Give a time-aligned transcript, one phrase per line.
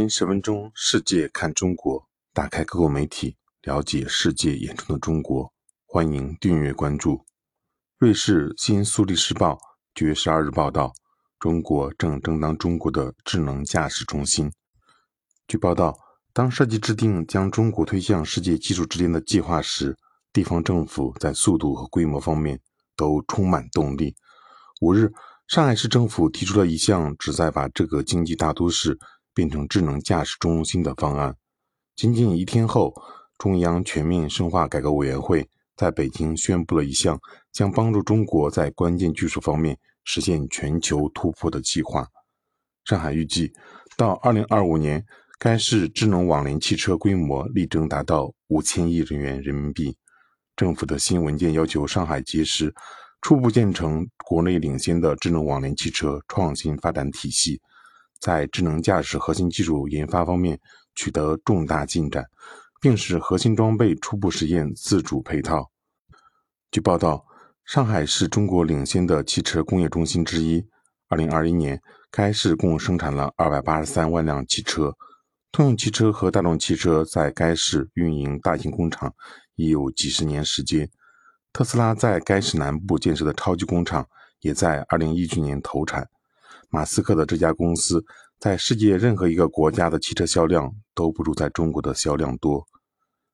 [0.00, 5.52] 天十分钟，世界看中国，打开各国媒体，了解世界眼中的中国。
[5.84, 7.26] 欢迎订阅关注。
[7.98, 9.58] 瑞士新苏黎世报
[9.94, 10.94] 九月十二日报道，
[11.38, 14.50] 中国正争当中国的智能驾驶中心。
[15.46, 15.94] 据报道，
[16.32, 19.94] 当设计制定将中国推向世界技术之巅的计划时，
[20.32, 22.58] 地方政府在速度和规模方面
[22.96, 24.16] 都充满动力。
[24.80, 25.12] 五日，
[25.46, 28.98] 上海市政府提出了一项旨在把这个经济大都市。
[29.34, 31.36] 变成智能驾驶中心的方案。
[31.96, 32.94] 仅仅一天后，
[33.38, 37.18] 中央全面深化改革委员会在北京宣布了一项
[37.52, 42.06] 将帮助中国在关键技术方面实现全球突破的计划。
[42.84, 43.52] 上海预计
[43.96, 45.04] 到2025年，
[45.38, 49.96] 该市智能网联汽车规模力争达到五千亿人元人民币。
[50.56, 52.74] 政府的新文件要求上海及时
[53.22, 57.60] 初步建成国内领先的智能网联汽车创新发展体系。
[58.20, 60.60] 在智能驾驶核心技术研发方面
[60.94, 62.26] 取得重大进展，
[62.80, 65.70] 并使核心装备初步实验自主配套。
[66.70, 67.24] 据报道，
[67.64, 70.64] 上海是中国领先的汽车工业中心之一。
[71.08, 74.94] 二零二一年，该市共生产了二百八十三万辆汽车。
[75.50, 79.12] 通用汽车和大众汽车在该市运营大型工厂
[79.56, 80.88] 已有几十年时间。
[81.52, 84.06] 特斯拉在该市南部建设的超级工厂
[84.40, 86.08] 也在二零一九年投产。
[86.70, 88.04] 马斯克的这家公司
[88.38, 92.64] 在世界任何一个国家的汽车销量都不如在中国的销量多。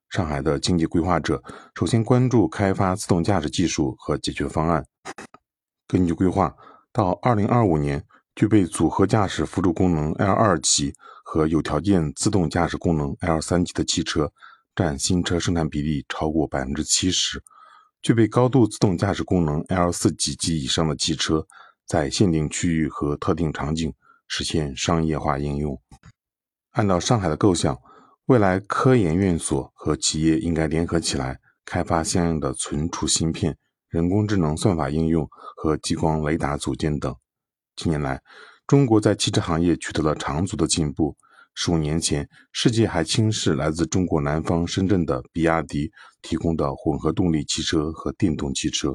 [0.09, 1.41] 上海的经济规划者
[1.75, 4.83] 首先关注开发自动驾驶技术和解决方案。
[5.87, 6.53] 根据规划，
[6.91, 8.03] 到2025年，
[8.35, 14.31] 具备组合驾驶辅助功能 L2 级和有条件自动驾驶功能 L3 级的汽车
[14.75, 17.39] 占新车生产比例超过百分之七十；
[18.01, 21.45] 具备高度自动驾驶功能 L4 级及以上的汽车。
[21.87, 23.93] 在限定区域和特定场景
[24.27, 25.81] 实现商业化应用。
[26.71, 27.79] 按照上海的构想，
[28.25, 33.57] 未来科研院所和企业应该联合起来，开发相应的存储芯片、
[33.87, 35.25] 人工智能算法应用
[35.55, 37.15] 和激光雷达组件等。
[37.77, 38.21] 近年来，
[38.67, 41.15] 中国在汽车行业取得了长足的进步。
[41.55, 45.89] 十五年前，世界还轻视来自中国南方深圳的比亚迪
[46.21, 48.93] 提供的混合动力汽车和电动汽车，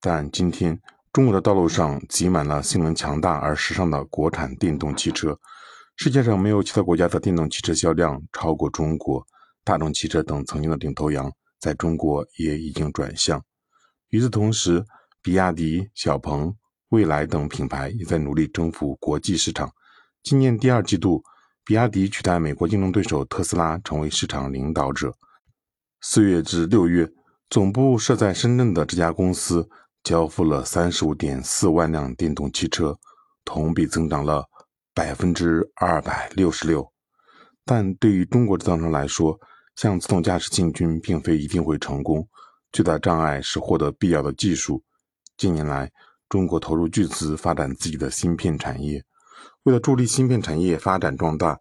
[0.00, 0.80] 但今天。
[1.16, 5.34] 中国的道路上挤满了性能强大而时尚的国产电动汽车，
[5.96, 9.26] 世界上没有其他国家的电动汽车销量超过中国。
[9.64, 13.42] 大众汽车等曾经的领头羊，在中国也已经转向。
[14.10, 14.84] 与此同时，
[15.22, 16.54] 比亚迪、小鹏、
[16.90, 19.72] 蔚来等品牌也在努力征服国际市场。
[20.22, 21.22] 今年第二季度，
[21.64, 25.14] 比亚迪取代美国竞争对手特斯拉成为市场领导者。
[26.02, 27.10] 四月至六月，
[27.48, 29.66] 总部设在深圳的这家公司。
[30.06, 32.96] 交付了三十五点四万辆电动汽车，
[33.44, 34.44] 同比增长了
[34.94, 36.92] 百分之二百六十六。
[37.64, 39.36] 但对于中国制造商来说，
[39.74, 42.24] 向自动驾驶进军并非一定会成功。
[42.70, 44.80] 最大障碍是获得必要的技术。
[45.36, 45.90] 近年来，
[46.28, 49.02] 中国投入巨资发展自己的芯片产业。
[49.64, 51.58] 为了助力芯片产业发展壮大，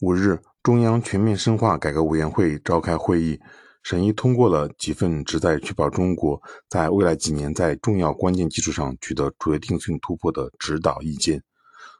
[0.00, 3.38] 五日，中央全面深化改革委员会召开会议。
[3.82, 11.42] 审议通过了几份旨在确保中国在未来几年在重要关键技术上取得决定性突破的指导意见。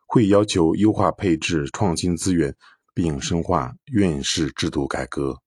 [0.07, 2.55] 会要求优化配置创新资源，
[2.95, 5.42] 并深化院士制度改革。